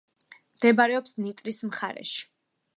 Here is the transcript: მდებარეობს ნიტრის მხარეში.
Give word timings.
მდებარეობს 0.55 1.15
ნიტრის 1.27 1.63
მხარეში. 1.71 2.29